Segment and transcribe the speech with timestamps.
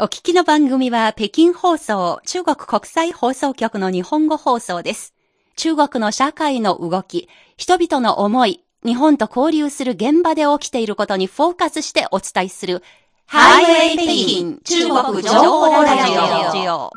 [0.00, 5.12] お聞きの番組は北京放送、中国国際放送局の日本語放送です。
[5.56, 12.84] 中国の社会の動き、人々の思い、日本と交流する現場で起きていることにフォーカスしてお伝えする、
[13.26, 16.92] ハイウェイ北京中国情報ラジオ。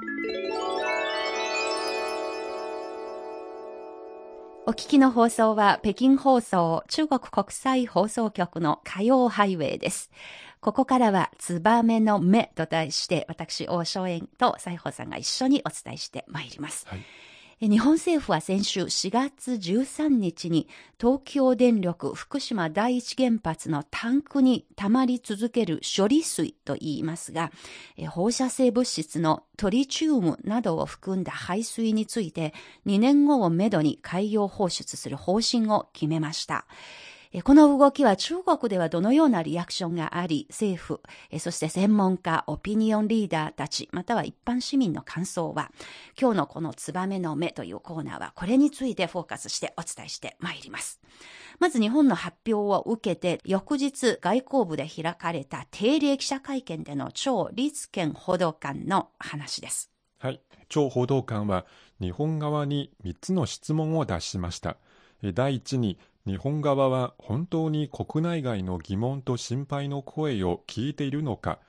[4.67, 10.11] お聞きの放送は北京放送中国国際放送局の火曜ハイウェイです。
[10.61, 16.87] ここからは、ツバメの目と題して、私、大正園と西宝さんが一緒にお伝えしてまいります。
[16.87, 16.99] はい
[17.61, 20.67] 日本政府は先週4月13日に
[20.99, 27.51] 東京電力福島第一原発のタンクに溜まり続ける処理水と言いますが、
[28.09, 32.55] 放射性物質のトリチウムなどを含んだ排水について
[32.87, 36.65] 2年後をめどに海洋放出する方針を決めました。
[37.45, 41.01] この動きは中国ではどのようなリアクションがあり、政府、
[41.39, 45.71] そして専門家、オピニオンリーダーたち、または一般市民の感想は、
[46.19, 50.99] 今日のこのツバメの目というコーナーは、これについてフォーカスしてお伝えしてまいります。
[51.59, 59.89] まず日本の発表を受けて、翌日外交部で開かれた定例記者会見での張立憲報道官の話です。
[60.19, 60.41] はい。
[60.67, 61.65] 張報道官は
[62.01, 64.75] 日本側に3つの質問を出しました。
[65.35, 71.59] 第一に、日本側は本当に国内外の疑問と心配の声を聞いているのか、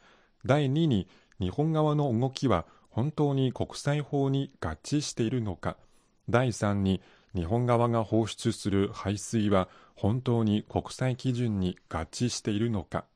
[0.44, 1.08] 第2に
[1.40, 5.76] 日本側の動きは本当に国際法に合致しているのか、
[6.28, 7.00] 第3に
[7.34, 13.06] 日本側が放出する排水は本当に国際基準に合致しているのか、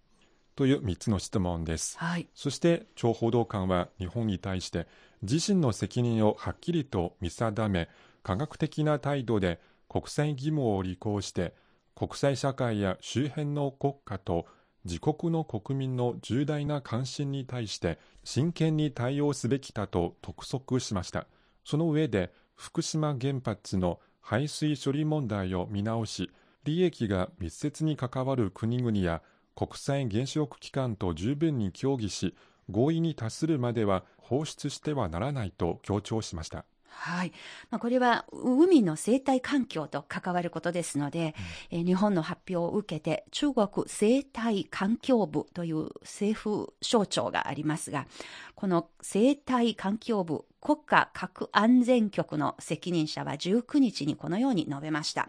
[0.54, 1.98] という3つの質問です。
[1.98, 4.86] はい、そして、張報道官は日本に対して
[5.20, 7.90] 自身の責任をはっきりと見定め、
[8.22, 9.60] 科学的な態度で
[9.96, 11.54] 国際義務を履行して
[11.94, 14.44] 国際社会や周辺の国家と
[14.84, 21.26] 自国の国民の重大な関心に対して真剣に対応すべきだと督促しました。
[21.64, 26.30] その上で福島原発の排水処理問題を見直し
[26.64, 29.22] 利益が密接に関わる国々や
[29.54, 32.36] 国際原子力機関と十分に協議し
[32.70, 36.66] 合意に達するまでは放出してはならないと強調しました。
[36.98, 37.32] はい。
[37.70, 41.34] まあ、これは海の生態環境と関わることですので、
[41.70, 48.06] うん、え日本の発表を受けて中国生態環境部という政府省庁がありますが、
[48.54, 55.28] この生態環境部国家核安全局の責任者は19日にこのように述べました。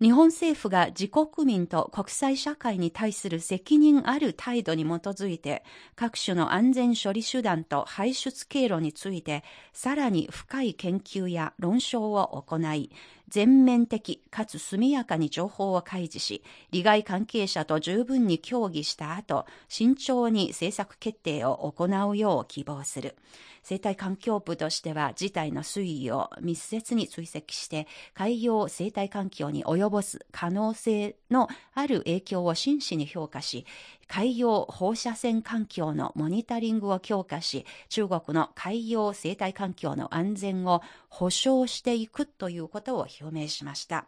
[0.00, 5.62] 日本政府が自国民と国際社会に対する責任ある態度に基づいて、
[5.94, 9.44] 各種の安全処理手段と排出経路について、
[9.74, 12.90] さらに深い研究や論証を行い、
[13.30, 16.42] 全面的かつ速やかに情報を開示し、
[16.72, 23.16] 利害関係者と十分に協議した後、慎重に政策決定を行うよう希望する。
[23.62, 33.66] 生態環境部としては事態の推移を密接に追跡して海洋生態環境に及ぼす可能性のある影響を真摯に評価し
[34.10, 44.06] 海洋放射線環境のモニタリングを強化し中国の海洋生態環境の安全を保障していくということを表明しました。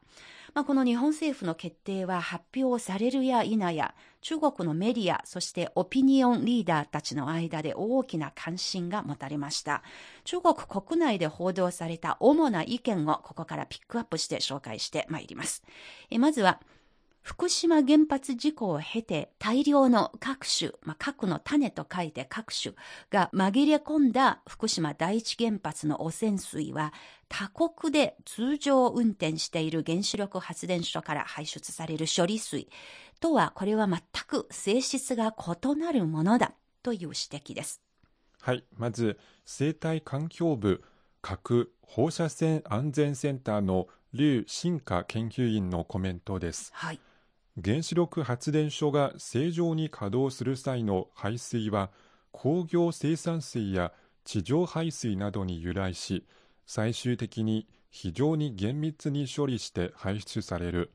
[0.55, 9.83] まあ、この日本政府の決定は発表されるや否や、中国のメディア、そしてオピニオンリーダーたちの間で大きな関心が持たれました。
[10.25, 15.63] 中国国内で報道された主な意見をここからピックアップして紹介してまいります。
[16.11, 16.61] えまずは、
[17.23, 22.75] 福島原発事故を経て大量の各種、まあ、核の種と書いて各種
[23.11, 26.93] が紛れ込んだ福島第一原発の汚染水は
[27.29, 32.69] 他国で通常運転している原子力発電所から排出される処理水
[33.21, 36.53] とはこれは全く性質が異なるものだ
[36.83, 37.81] という指摘です。
[38.41, 40.83] はい、まず生態環境部
[41.21, 46.73] 核放射線安全センターの劉進化研究員のコメントです。
[46.75, 47.01] はい。
[47.61, 51.91] 原子力発電所が正常に稼働する際の排水は
[52.31, 53.93] 工業生産水や
[54.25, 56.25] 地上排水などに由来し
[56.65, 60.93] 最終的に非常に厳密に処理して排出される。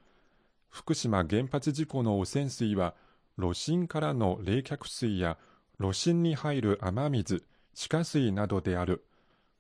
[0.69, 2.95] 福島原発事故の汚染水は
[3.37, 5.37] 炉心からの冷却水や
[5.77, 7.43] 炉心に入る雨水
[7.75, 9.05] 地下水などである。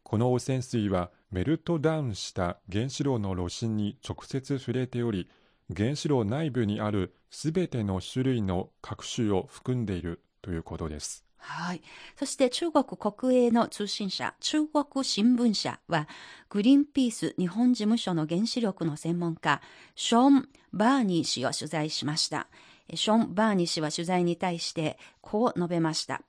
[0.01, 5.29] この汚染水はメルトダウンした原子炉の炉心に直接触れており
[5.75, 11.25] 原子炉内部にあるすべての種類の核種を含んでいるということです。
[11.37, 11.81] はい。
[12.17, 16.07] そして中国国営の通信社、中国新聞社は、
[16.49, 19.61] グリーンピース日本事務所の原子力の専門家、
[19.95, 22.47] ショーン・バーニー氏を取材しました。
[22.93, 26.21] ショーン・バーニー氏は取材に対して、こう述べました。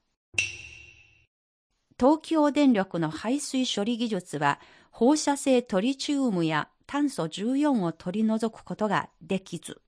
[1.99, 4.61] 東京電力の排水処理技術は
[4.93, 9.81] 放射性トリチウムや炭素14を取り除くことができず、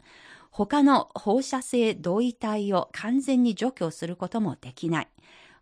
[0.51, 5.09] 他の放射性同位体を完全に除去することもできない。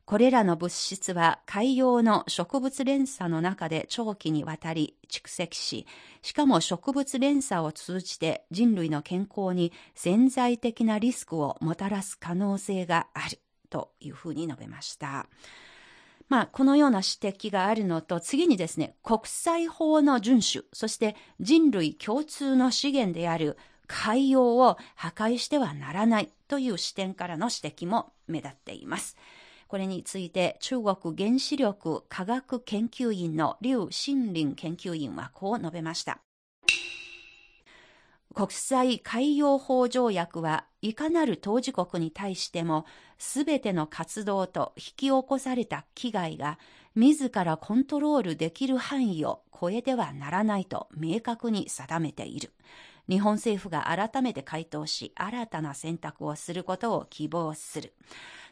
[0.04, 5.86] これらの物質は海洋の植物連鎖の中で長期にわたり蓄積し、
[6.22, 13.38] しかも植物連鎖を通じて人類の健康に潜在的なリスクをもたらす可能性がある
[13.70, 15.28] というふうに述べました。
[16.28, 29.16] まあ、このような指摘があるのと、次にですね、国際法の遵守、そして人類共通の資源である海洋を破壊してはならないという視点からの指摘も目立っています。
[29.68, 36.20] これについて中国原子力科学研究院の劉新林研究員はこう述べました。
[38.38, 42.86] 国際海洋法条約はいかなる当事国に対しても
[43.18, 46.56] すべての活動と引き起こされた危害が
[46.94, 52.52] 自らコントロールできる範囲を超えてはならないと明確に定めている。
[53.08, 57.92] 日本政府が改めて回答し新たな選択をすることを希望する。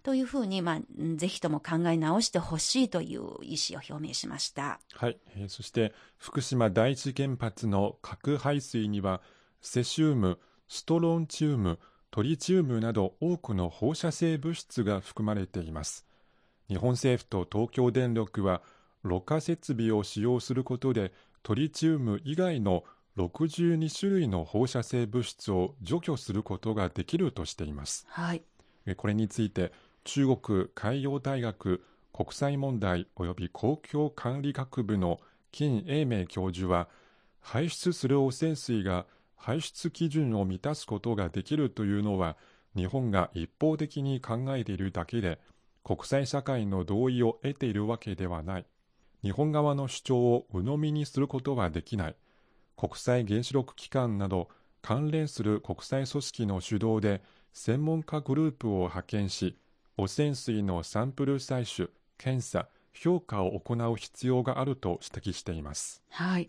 [0.02, 0.80] というふうに、まあ、
[1.14, 4.80] ぜひとも考え直してほしいという意思を表明しました。
[4.94, 9.22] はい、そして福島第一原発の核排水には
[9.66, 11.80] セシウム、ストロンチウム、
[12.12, 16.06] トリチウムなど多くの放射性物質が含まれています。
[16.68, 18.62] 日本政府と東京電力は
[19.02, 22.84] ろ過設備を使用することでトリチウム以外の
[23.16, 28.06] 62種類の放射性物質を除去することができるとしています。
[28.08, 28.42] はい、
[28.96, 29.72] これについて
[30.04, 31.82] 中国海洋大学
[32.12, 35.18] 国際問題及び公共管理学部の
[35.50, 36.88] 金英明教授は
[37.40, 42.36] 排出する汚染水が排出基準を満たすことができるというのは
[42.74, 45.38] 日本が一方的に考えているだけで
[45.84, 48.66] 国際社会の同意を得ているわけではない。
[49.22, 52.16] 日本側の主張を鵜呑みにすることはできない。
[52.76, 54.48] 国際原子力機関など
[54.82, 57.22] 関連する国際組織の主導で
[57.52, 59.56] 専門家グループを派遣し
[59.96, 66.02] 汚染水のサンプル採取、検査、評価を行う必要があると指摘しています。
[66.10, 66.48] はい。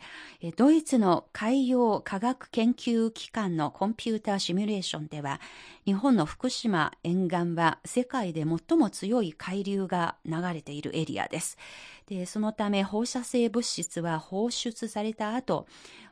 [0.55, 5.41] ドイツの海洋科学研究機関のコンピューターシミュレーションでは、
[5.85, 11.57] 日本の福島沿岸は世界で最も強い海流が流れているエリアです。
[12.07, 15.67] で、そのため放射性物質は放出された後、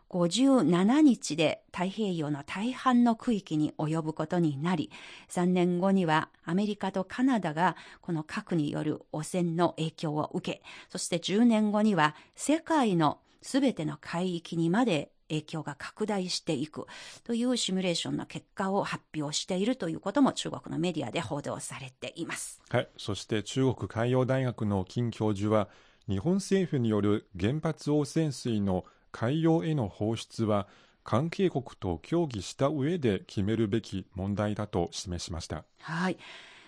[0.10, 4.92] 57日で太平洋の大半の区域に及ぶことになり、
[5.30, 16.86] 3年後にはアメリカとカナダがこの核による汚染の影響を受け、そして10年後には世界のすべての海域にまで影響が拡大していく
[17.24, 22.62] というシミュレーションの結果を発表しているということも中国のメディアで報道されています。
[22.70, 22.90] はい。
[22.98, 25.68] そして中国海洋大学の金教授は
[26.08, 30.68] 日本政府による原発汚染水の海洋への放出は
[31.06, 35.64] 関係国と協議した上で決めるべき問題だと示しました。
[35.80, 36.18] はい。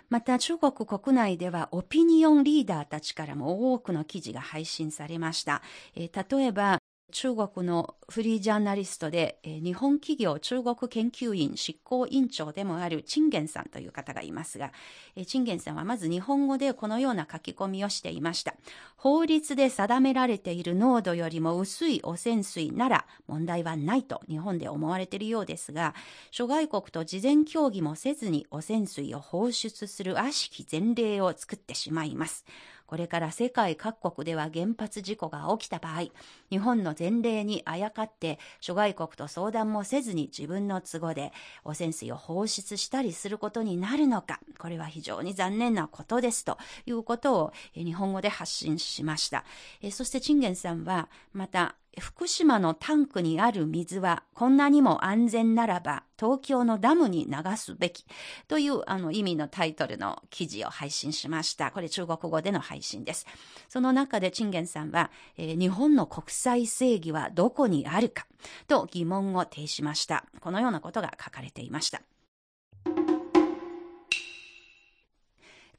[0.09, 5.61] また中国国内ではオピニオンリーダーたちからも多くの記事が配信されました。
[5.93, 6.79] えー、例えば
[7.13, 14.73] 中国のフリージャーナリストで、日本企業中国研究院執行委員長でもあるチンゲンさんという方がいますが、
[15.15, 18.55] えー、チンゲンさんはまず日本語でこのような書き込みをしていました。
[18.97, 25.95] 法律で定められている濃度よりも薄い汚染水なら問題はないと日本で思われているようですが、
[26.31, 32.43] 諸外国と事前協議もせずに汚染水を放出する悪しき前例を作ってしまいます。
[32.87, 36.03] これから世界各国では原発事故が起きた場合、
[36.49, 41.31] 日本の前例にあやかって諸外国と相談もせずに自分の都合で
[41.63, 49.43] 汚染水を放出したりすることになるのか、これは非常に残念なことですということを日本語で発信しました。
[49.91, 58.05] そしてチンゲンさんはまた福島のタンクにある水はこんなにも安全ならば東京のダムに流すべき
[58.47, 61.71] というあの意味のタイトルの記事を配信しました。
[61.71, 63.25] これ中国語での配信です。
[63.67, 68.27] その中でチンゲンさんは、えー、日本の国際正義はどこにあるか
[68.67, 70.25] と疑問を呈しました。
[70.39, 72.01] このようなことが書かれていました。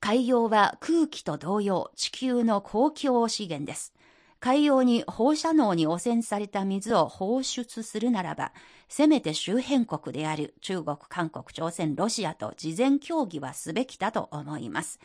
[0.00, 3.93] 海洋は空気と同様地球の公共資源です。
[4.41, 8.53] 海洋に放射能に汚染された水を放出するならば、
[8.88, 15.00] せめて周辺国である中国、韓国、朝鮮、ロシアと事前協議はすべきだと思います。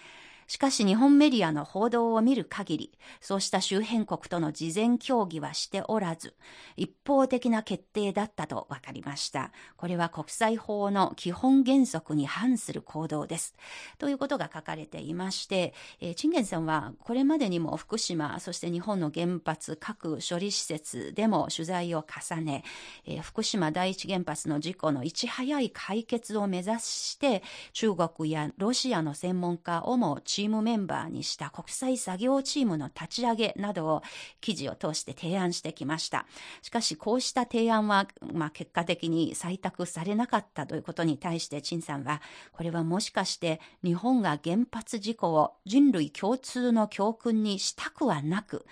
[0.47, 6.35] しかし日本メディアの報道を見る限り、そうした周辺国との事前協議はしておらず、
[6.75, 9.51] 一方的な決定だったと分かりました。
[9.77, 13.55] これは国際法の基本原則に反する行動です。
[13.97, 22.63] ということが書かれていまして、えー、チンゲンさんはこれまでにも福島、そして日本の原発各処理施設でも取材を重ね、
[23.05, 34.01] えー、福島第一原発の事故のいち早い解決を目指して、中国やロシアの専門家をもチームメンバーにした国際作業チームの立ち上げなどを
[34.41, 36.25] 記事を通して提案してきました。
[36.63, 42.19] しかしこうした提案は、まあ、結果的に採択されなかったということに対して陳さんは、
[42.51, 48.65] これはもしかして日本が原発事故を人類共通の教訓にしたくはなく、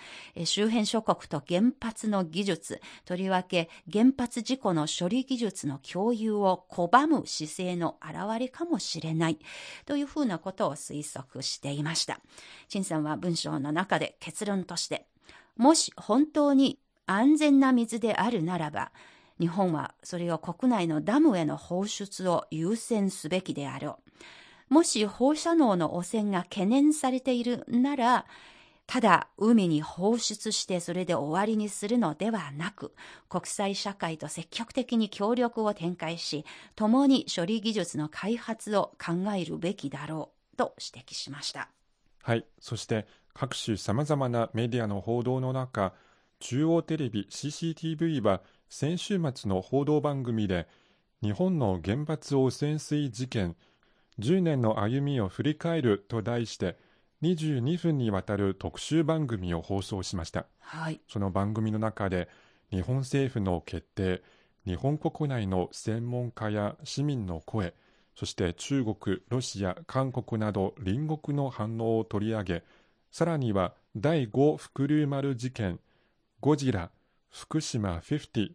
[0.44, 9.38] 周辺諸国と原発の技術、とりわけ原発事故の処理技術の共有を拒む姿勢の表れかもしれない
[9.86, 12.20] というふうなことを推測していました。
[12.68, 15.06] 陳さんは文章の中で結論として、
[15.56, 18.92] もし本当に安全な水であるならば、
[19.38, 23.98] 日本はそれを国内のダムへの放出を優先すべきであろ
[24.70, 24.74] う。
[24.74, 28.26] もし放射能の汚染が懸念されているなら、
[28.86, 32.94] ただ海に放出してそれで終わりにするのではなく、
[33.28, 36.44] 国際社会と積極的に協力を展開し、
[36.74, 41.70] 共に処理技術の開発を考えるべきだろうと指摘しました。
[42.22, 45.92] はい、そして各種さまざまなメディアの報道の中、
[46.38, 50.68] 中央テレビ CCTV は先週末の報道番組で、
[51.22, 53.56] 日本の原発汚染水事件、
[54.18, 56.76] 10年の歩みを振り返ると題して、
[57.22, 62.28] 22分にわたる特集番組を放送しました、はい、その番組の中で
[62.70, 64.22] 日本政府の決定
[64.66, 67.74] 日本国内の専門家や市民の声
[68.14, 72.62] そして中国、ロシア、韓国など隣国の反応を取り上げ
[73.10, 75.80] さらには第5福竜丸事件
[76.40, 76.90] ゴジラ、
[77.30, 78.52] 福島50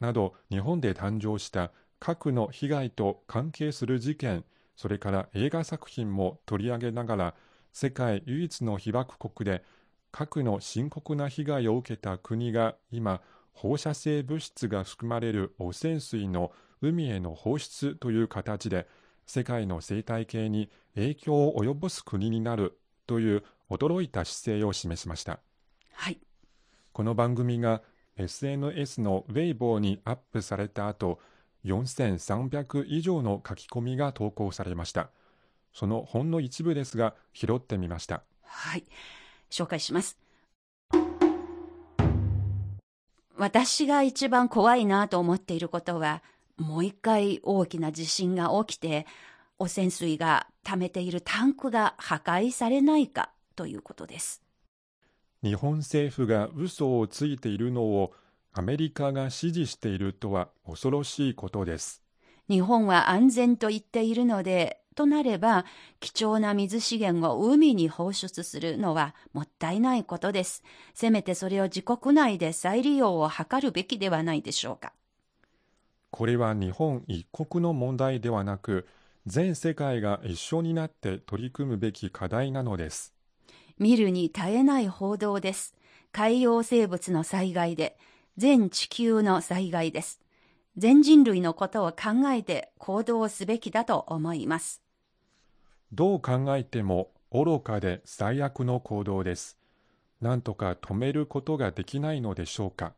[0.00, 4.44] など日本で誕生した核の被害と関係する事件
[4.76, 7.34] それから映画作品も取り上げながら
[7.72, 9.64] 世界唯一の被爆国で
[10.12, 13.20] 核の深刻な被害を受けた国が今
[13.52, 18.86] 放射性物質が含まれる汚染水の海への放出という形で
[19.26, 25.40] 世界の生態系に影響を及ぼす国になるという驚いた姿勢を示しました、
[25.92, 26.18] はい、
[26.92, 27.82] この番組が
[28.16, 31.20] SNS のウェイボーにアップされた後
[31.64, 35.10] 4300以上の書き込みが投稿されました。
[35.72, 38.22] そのほんの一部ですが拾ってみました。
[38.42, 38.84] はい。
[39.50, 40.18] 紹介します。
[43.36, 46.24] 私が一番怖いなと思っていることは
[46.58, 49.06] もう一回大きな地震が起きて
[49.58, 54.42] 汚染水が溜めているタンクが破壊されないかということです
[55.42, 58.12] 日本政府が嘘をついているのを
[58.52, 62.02] アメリカが支持しているとは恐ろしいことです
[62.48, 65.64] 日本は安全と言っているのでとなれば、
[66.00, 70.64] 貴重な水資源を海に放出するのはもったいないことです。
[70.92, 74.92] せめてそれを自国内で再利用を図るべきではないでしょうか。
[76.10, 78.86] これは日本一国の問題ではなく、
[79.26, 83.14] 全世界が一緒になって取り組むべき課題なのです。
[83.78, 85.74] 見るに耐えない報道です。
[86.10, 87.98] 海洋生物の災害で、
[88.36, 90.20] 全地球の災害です。
[90.76, 94.80] 全人類のことを考えて行動すべきだと思います。
[95.92, 99.58] どう考えても愚かで最悪の行動です。
[100.20, 102.94] なんとか止めることができないのでしょうか。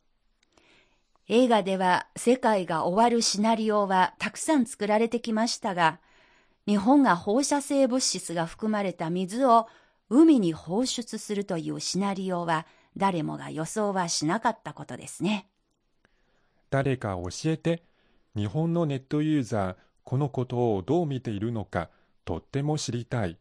[1.33, 6.01] 映画では世界が終わるシナリオはたくさん作られてきましたが、
[6.67, 9.69] 日本が放射性物質が含まれた水を
[10.09, 15.47] 海に放出するというシナリオは誰もが予想はしなかったことですね。
[16.69, 17.85] 誰か教えて、
[18.35, 21.91] 日本のネットユーザー、このことをどう見ているのか、
[22.25, 23.39] とっても知りたい。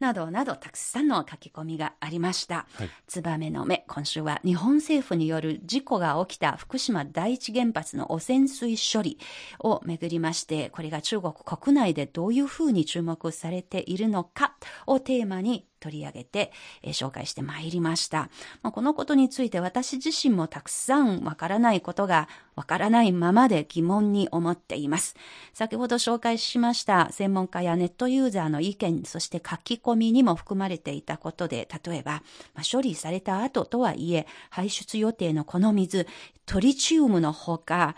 [0.00, 2.66] などなどたくさんの書き込みがありました。
[2.74, 9.18] はい、ツバメの目、今週は日本政府による事故が起きた福島第一原発の汚染水処理
[9.60, 16.50] をめぐりまして、これが中国国内でどういうふうに注目されているのかをテーマに取り上げて、
[16.82, 18.30] えー、紹介してまいりました。
[18.62, 22.26] まあ、このことについて私自身もたくさんわからないことが
[22.56, 25.14] わからないままで疑問に思っています。
[25.52, 32.22] 先ほど紹介しました専門家やネットユーザーの意見、そして書き込みにも含まれていたことで、例えば、
[32.54, 36.06] まあ、処理された後とはいえ、排出予定のこの水、
[36.46, 37.94] トリチウムのほか、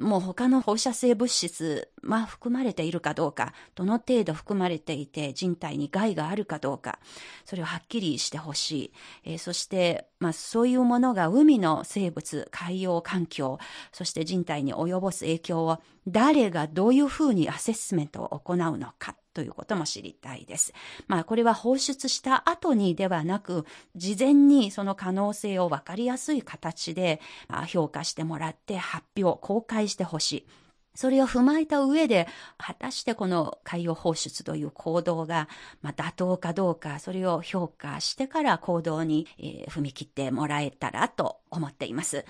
[0.00, 6.98] もう他の放射性物質、まあ含まれているかどうか、どの程度含まれていて人体に害があるかどうか、
[7.44, 8.92] それをはっきりしてほしい。
[9.24, 13.58] えー、そして、まあそういうものが海の生物、海洋環境、
[13.92, 15.78] そして人体に及ぼす影響を
[16.08, 19.19] 誰がどういうふうにアセスメントを行うのか。
[19.32, 20.72] ということも知りたいです。
[21.06, 27.20] まあこれは放出した後にではなく、事前にその可能性を分かりやすい形で
[27.68, 30.46] 評価してもらって発表、公開してほしい。
[30.94, 32.26] それを踏まえた上で、
[32.58, 35.48] 果たしてこの海洋放出という行動が、
[35.82, 42.24] まあ、妥当かどうか、それを評価してから行動に、えー、踏み切ってもらえたらと思っています。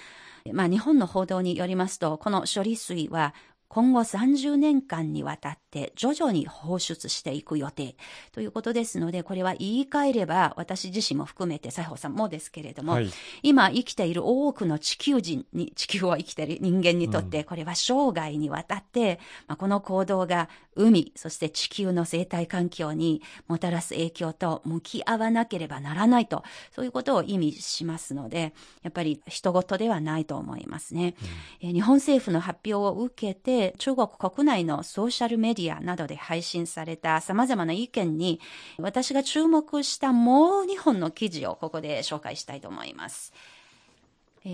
[0.53, 3.35] まあ、日本の報道によりますと、この処理水は
[3.71, 7.95] 今後30年間にわたって徐々に放出していく予定
[8.33, 13.09] ということですので、これは言い換えれば、私自身も含めて、西郷さんもですけれども、はい、
[13.45, 31.15] 今生きている多くの地球人に、地球を生きている人間にとって、これは生涯にわたって、まあ、この行動が海、そして地球の生態環境にもたらす影響と向き合わなければならないと、そういうことを意味しますので、やっぱり人事ではないと思いますね。
[31.63, 38.41] うん、日本政府の発表を受けて、中国国内のソーシャルメディアなどで配信された様々な意見に、
[38.79, 43.33] 私が注目したもう2本の記事をここで紹介したいと思います。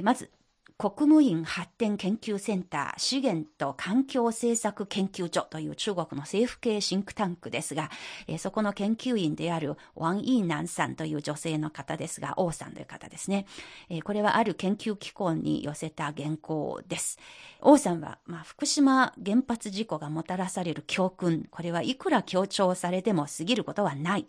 [0.03, 0.31] まず、
[0.79, 7.91] 国務院発展研究センター資源と環境政策研究所という中国の政府系シンクタンクですが、
[8.29, 13.47] えそこの研究員であるワン・イーナンさんという女性の方ですが、王さんという方ですね。
[13.89, 17.19] えこれはある研究機構に寄せた原稿です。
[17.63, 24.27] 王さんは、まあ、福島原発事故がもたらされる教訓、これはいくら強調されても過ぎることはない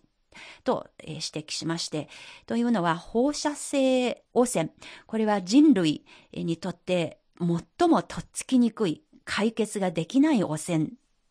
[0.64, 2.10] と指摘しまして、
[2.46, 4.72] というのは放射性汚染、
[5.06, 10.88] これは人類にとって最もとっつきにくい解決ができない汚染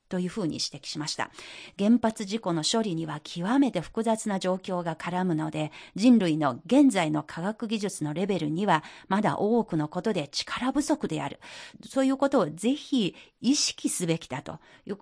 [0.08, 1.30] というふうに指摘しました。
[1.78, 11.40] 原発事故の処理には極めて複雑な状況が絡むので、人類の現在の科学技術のレベルにはまだ多くのことで力不足である。
[11.88, 14.58] そういうことをぜひ意識すべきだと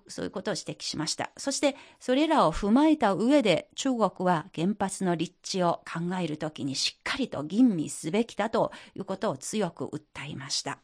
[0.07, 1.31] そういうことを指摘しました。
[1.37, 10.79] そして、それらを踏まえた上で、中国は原発の立地を考えるときにしっかりと吟味すべきだということを強く訴えました。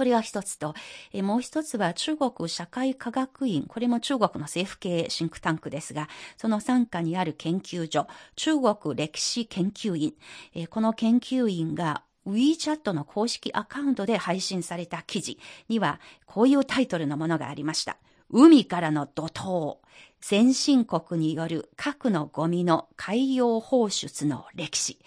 [0.00, 0.72] これが一つと、
[1.12, 6.08] えもう一つは中国社会科学院、これも中国の政府系シンクタンクですが、
[6.38, 10.14] その傘下にある研究所、中国歴史研究院、
[10.54, 17.98] えこの研究員が WeChat の公式アカウントで配信された記事には、こういうタイトルのものがありました。
[18.30, 19.76] 海からの怒涛、
[20.22, 24.98] 先進国による核のゴミの海洋放出の歴史。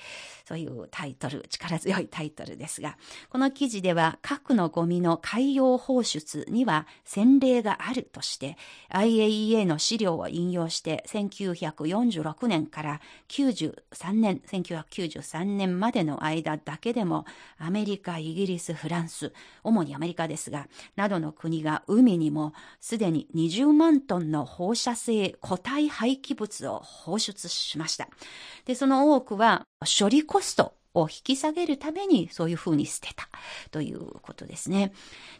[0.46, 2.98] そういうタイトル、力強いタイトルですが、
[3.30, 8.58] この記事では核のゴミの海洋放出には先例があるとして、
[8.92, 17.26] IAEA の資料を引用して1946年から93年、1993年までの間だけでも
[17.58, 19.32] アメリカ、イギリス、フランス、
[19.64, 28.10] 主にアメリカですが、などの国が海にもすでに20万トンの放射性固体廃棄物を放出しました。
[28.66, 33.28] で、その多くは処理コストを引き下げるためにそういうふうに捨てた
[33.72, 34.94] ということですね。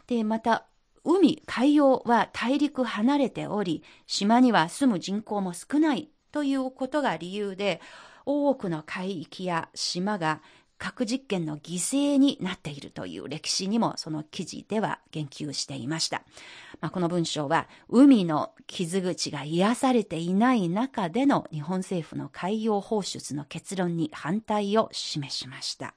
[0.06, 0.66] で、また、
[1.04, 7.80] 海、海洋は大陸離れており、島には住む人口も少ないということが理由で、
[8.26, 10.40] 多くの海域や島が
[10.84, 16.24] 核実験の犠牲になっているという歴史にもその記事では言及していました。
[16.82, 25.94] まあ、この文章は海の傷口が癒されていない中での日本政府の海洋放出の結論に反対を示しました。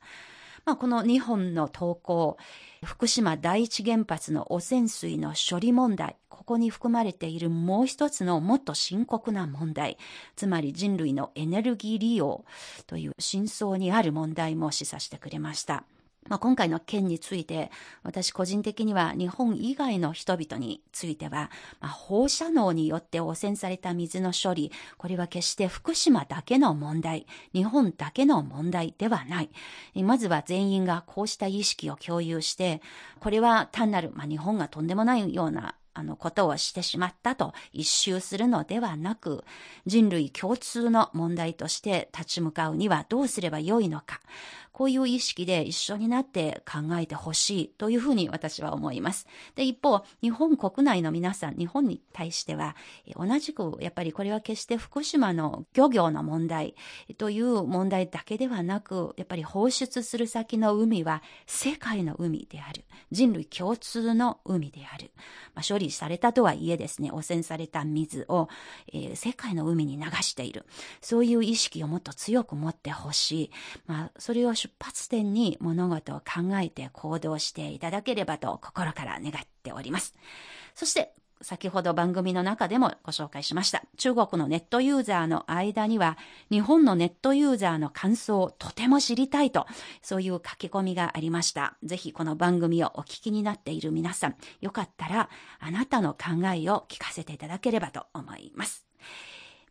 [0.67, 2.35] まあ、この2本の投稿、
[2.83, 9.97] 福島第一原発の汚染水の処理問題、ここに含まれているもう一つのもっと深刻な問題、
[10.35, 12.43] つまり人類のエネルギー利用
[12.85, 15.85] という真相にある問題も示唆してくれました。
[16.29, 17.71] まあ、今回の件について、
[18.03, 29.49] 私個人的には日本以外の人々については、まあ、放射能によって汚染された水の処理、これは決して福島だけの問題、日本だけの問題ではない。
[30.03, 32.81] まずは全員がこうした意識を共有して、
[33.19, 39.43] これは単なる、まあ、日本がとんでもないようなあの、ことをしてしまったと一周するのではなく、
[39.87, 44.21] 人類共通の問題として立ち向かうにはどうすればよいのか。
[44.77, 49.25] こういう意識で一緒になって考えてほしいというふうに私は思います。
[49.55, 52.75] で、一方、日本国内の皆さん、日本に対しては、
[53.15, 56.75] 同じく、やっぱりこれは決して福島の漁業の問題
[57.17, 62.83] という問題だけではなく、やっぱり放出する先の海は世界の海である。
[63.11, 65.11] 人類共通の海である。
[65.55, 68.47] まあ、処理されたとはいえですね、汚染された水を、
[68.93, 70.67] えー、世界の海に流している。
[71.01, 73.51] そういう意識をもっと強く持ってほしい。
[73.87, 80.13] まあ、それを出発点に物事を考えて行動していただければと心から願っております。
[80.75, 83.83] そして、先ほど番組の中でもご紹介しました。
[83.97, 86.17] 中国のネットユーザーの間には、
[86.51, 89.67] 日本のネットユーザーの感想をとても知りたいと、
[90.01, 91.77] そういう書き込みがありました。
[91.83, 98.85] ぜひこの番組をお聞きになっている皆さん、よかったら、あなたの考えを聞かせていただければと思います。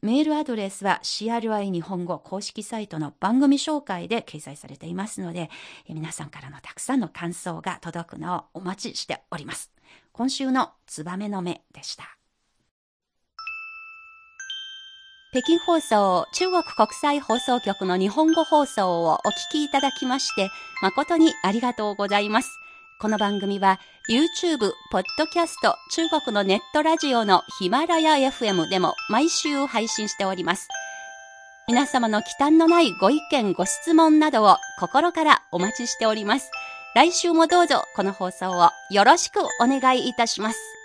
[0.02, 5.50] メールアドレスは CRI 日本語公式サイトの番組紹介で掲載されていますので、
[5.88, 9.72] 皆さんからのたくさんの感想が届くのをお待ちしております。
[10.12, 12.16] 今週のツバメの目でした。
[15.32, 20.48] 北京放送中国国際放送局の日本語放送をお聞きいただきまして
[20.80, 22.50] 誠にありがとうございます。
[22.98, 23.78] この番組は
[24.09, 30.69] YouTube、ポッドキャスト、中国のネットラジオのヒマラヤ FM でも毎週配信しております。
[31.66, 36.53] 皆様の忌憚のないご意見、ご質問などを心からお待ちしております。
[36.95, 40.75] 来週もどうぞこの放送をよろしくお願いいたします。